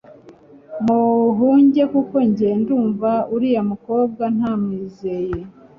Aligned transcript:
muhunge 0.85 1.81
kuko 1.93 2.15
njye 2.29 2.49
ndumva 2.61 3.11
uriya 3.35 3.61
mukobwa 3.71 4.23
ntamwizeye 4.35 5.39